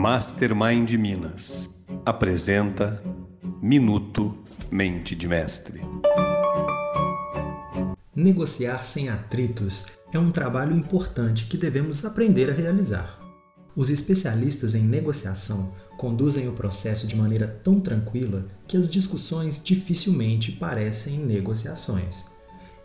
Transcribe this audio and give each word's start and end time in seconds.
Mastermind 0.00 0.92
Minas 0.92 1.68
apresenta 2.06 3.02
Minuto 3.60 4.32
Mente 4.70 5.16
de 5.16 5.26
Mestre. 5.26 5.80
Negociar 8.14 8.86
sem 8.86 9.08
atritos 9.08 9.98
é 10.12 10.18
um 10.20 10.30
trabalho 10.30 10.72
importante 10.72 11.46
que 11.46 11.56
devemos 11.56 12.04
aprender 12.04 12.48
a 12.48 12.54
realizar. 12.54 13.18
Os 13.74 13.90
especialistas 13.90 14.76
em 14.76 14.84
negociação 14.84 15.74
conduzem 15.96 16.46
o 16.46 16.52
processo 16.52 17.08
de 17.08 17.16
maneira 17.16 17.48
tão 17.48 17.80
tranquila 17.80 18.46
que 18.68 18.76
as 18.76 18.88
discussões 18.88 19.60
dificilmente 19.64 20.52
parecem 20.52 21.18
negociações. 21.18 22.26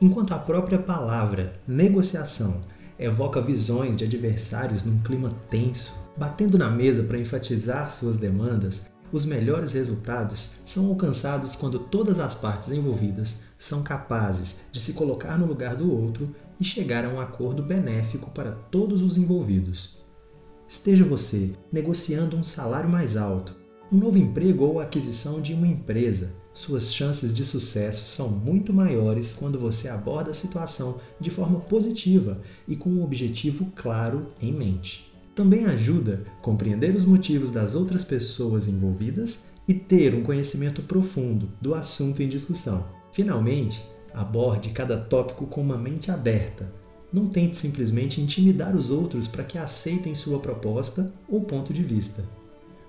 Enquanto 0.00 0.32
a 0.32 0.38
própria 0.38 0.78
palavra 0.78 1.60
negociação 1.68 2.64
evoca 2.98 3.40
visões 3.40 3.96
de 3.96 4.04
adversários 4.04 4.84
num 4.84 4.98
clima 5.02 5.30
tenso, 5.48 6.10
batendo 6.16 6.58
na 6.58 6.70
mesa 6.70 7.02
para 7.04 7.18
enfatizar 7.18 7.90
suas 7.90 8.16
demandas, 8.16 8.92
os 9.12 9.26
melhores 9.26 9.74
resultados 9.74 10.60
são 10.64 10.86
alcançados 10.86 11.54
quando 11.54 11.78
todas 11.78 12.18
as 12.18 12.34
partes 12.34 12.72
envolvidas 12.72 13.44
são 13.58 13.82
capazes 13.82 14.68
de 14.72 14.80
se 14.80 14.94
colocar 14.94 15.38
no 15.38 15.46
lugar 15.46 15.76
do 15.76 15.92
outro 15.92 16.34
e 16.58 16.64
chegar 16.64 17.04
a 17.04 17.08
um 17.08 17.20
acordo 17.20 17.62
benéfico 17.62 18.30
para 18.30 18.52
todos 18.52 19.02
os 19.02 19.18
envolvidos. 19.18 20.02
Esteja 20.66 21.04
você 21.04 21.54
negociando 21.70 22.36
um 22.36 22.42
salário 22.42 22.88
mais 22.88 23.14
alto, 23.14 23.54
um 23.92 23.98
novo 23.98 24.16
emprego 24.16 24.64
ou 24.64 24.80
a 24.80 24.84
aquisição 24.84 25.42
de 25.42 25.52
uma 25.52 25.66
empresa, 25.66 26.41
suas 26.54 26.92
chances 26.92 27.34
de 27.34 27.44
sucesso 27.44 28.14
são 28.14 28.28
muito 28.28 28.72
maiores 28.72 29.32
quando 29.32 29.58
você 29.58 29.88
aborda 29.88 30.30
a 30.30 30.34
situação 30.34 31.00
de 31.18 31.30
forma 31.30 31.60
positiva 31.60 32.40
e 32.68 32.76
com 32.76 32.90
um 32.90 33.02
objetivo 33.02 33.72
claro 33.74 34.20
em 34.40 34.52
mente. 34.52 35.10
Também 35.34 35.64
ajuda 35.64 36.26
compreender 36.42 36.94
os 36.94 37.06
motivos 37.06 37.50
das 37.50 37.74
outras 37.74 38.04
pessoas 38.04 38.68
envolvidas 38.68 39.52
e 39.66 39.72
ter 39.72 40.14
um 40.14 40.22
conhecimento 40.22 40.82
profundo 40.82 41.48
do 41.58 41.74
assunto 41.74 42.22
em 42.22 42.28
discussão. 42.28 42.86
Finalmente, 43.12 43.82
aborde 44.12 44.70
cada 44.70 44.98
tópico 44.98 45.46
com 45.46 45.62
uma 45.62 45.78
mente 45.78 46.10
aberta. 46.10 46.70
Não 47.10 47.28
tente 47.28 47.56
simplesmente 47.56 48.20
intimidar 48.20 48.76
os 48.76 48.90
outros 48.90 49.26
para 49.26 49.44
que 49.44 49.56
aceitem 49.56 50.14
sua 50.14 50.38
proposta 50.38 51.12
ou 51.26 51.40
ponto 51.40 51.72
de 51.72 51.82
vista. 51.82 52.28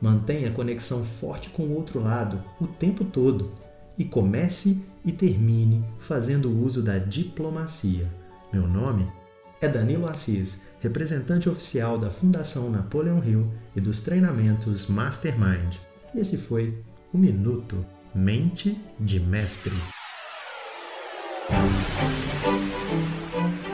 Mantenha 0.00 0.48
a 0.48 0.52
conexão 0.52 1.04
forte 1.04 1.50
com 1.50 1.64
o 1.64 1.74
outro 1.74 2.00
lado 2.00 2.42
o 2.60 2.66
tempo 2.66 3.04
todo 3.04 3.50
e 3.98 4.04
comece 4.04 4.84
e 5.04 5.10
termine 5.10 5.84
fazendo 5.98 6.50
uso 6.50 6.82
da 6.82 6.98
diplomacia. 6.98 8.08
Meu 8.52 8.66
nome 8.68 9.10
é 9.60 9.68
Danilo 9.68 10.06
Assis, 10.06 10.66
representante 10.80 11.48
oficial 11.48 11.98
da 11.98 12.10
Fundação 12.10 12.70
Napoleon 12.70 13.22
Hill 13.24 13.42
e 13.74 13.80
dos 13.80 14.02
treinamentos 14.02 14.86
Mastermind. 14.86 15.76
Esse 16.14 16.38
foi 16.38 16.78
o 17.12 17.18
Minuto 17.18 17.84
Mente 18.14 18.76
de 19.00 19.18
Mestre. 19.18 19.72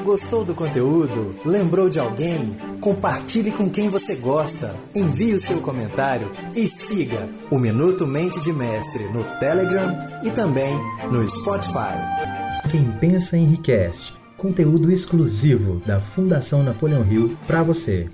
Gostou 0.04 0.44
do 0.44 0.54
conteúdo? 0.54 1.34
Lembrou 1.46 1.88
de 1.88 1.98
alguém? 1.98 2.54
Compartilhe 2.78 3.50
com 3.50 3.70
quem 3.70 3.88
você 3.88 4.14
gosta. 4.14 4.76
Envie 4.94 5.32
o 5.32 5.40
seu 5.40 5.62
comentário 5.62 6.30
e 6.54 6.68
siga 6.68 7.26
o 7.50 7.58
Minuto 7.58 8.06
Mente 8.06 8.38
de 8.40 8.52
Mestre 8.52 9.04
no 9.04 9.24
Telegram 9.38 9.98
e 10.22 10.30
também 10.30 10.76
no 11.10 11.26
Spotify. 11.26 11.96
Quem 12.70 12.90
pensa 13.00 13.38
enriquece. 13.38 14.12
Conteúdo 14.36 14.92
exclusivo 14.92 15.80
da 15.86 16.02
Fundação 16.02 16.62
Napoleão 16.62 17.02
Hill 17.10 17.34
para 17.46 17.62
você. 17.62 18.10